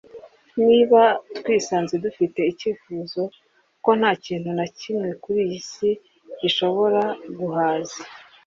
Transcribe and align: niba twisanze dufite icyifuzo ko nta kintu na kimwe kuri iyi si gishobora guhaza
niba 0.65 1.01
twisanze 1.37 1.93
dufite 2.05 2.39
icyifuzo 2.51 3.21
ko 3.83 3.89
nta 3.99 4.11
kintu 4.25 4.49
na 4.57 4.65
kimwe 4.77 5.09
kuri 5.23 5.39
iyi 5.47 5.59
si 5.69 5.89
gishobora 6.39 7.01
guhaza 7.37 8.01